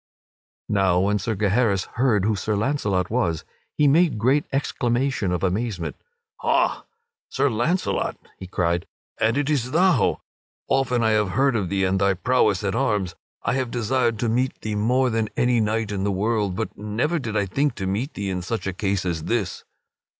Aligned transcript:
Now 0.67 0.99
when 1.01 1.19
Sir 1.19 1.35
Gaheris 1.35 1.85
heard 1.93 2.25
who 2.25 2.35
Sir 2.35 2.55
Launcelot 2.55 3.11
was, 3.11 3.45
he 3.77 3.87
made 3.87 4.17
great 4.17 4.45
exclamation 4.51 5.31
of 5.31 5.43
amazement. 5.43 5.95
"Ha, 6.37 6.85
Sir 7.29 7.51
Launcelot!" 7.51 8.17
he 8.39 8.47
cried, 8.47 8.87
"and 9.19 9.37
is 9.37 9.67
it 9.67 9.71
thou! 9.73 10.19
Often 10.67 11.03
have 11.03 11.27
I 11.27 11.35
heard 11.35 11.55
of 11.55 11.69
thee 11.69 11.83
and 11.83 12.01
of 12.01 12.07
thy 12.07 12.13
prowess 12.15 12.63
at 12.63 12.73
arms! 12.73 13.13
I 13.43 13.53
have 13.53 13.69
desired 13.69 14.17
to 14.21 14.27
meet 14.27 14.59
thee 14.61 14.73
more 14.73 15.11
than 15.11 15.29
any 15.37 15.59
knight 15.59 15.91
in 15.91 16.03
the 16.03 16.11
world; 16.11 16.55
but 16.55 16.75
never 16.75 17.19
did 17.19 17.37
I 17.37 17.45
think 17.45 17.75
to 17.75 17.85
meet 17.85 18.15
thee 18.15 18.31
in 18.31 18.41
such 18.41 18.65
a 18.65 18.73
case 18.73 19.05
as 19.05 19.25
this." 19.25 19.63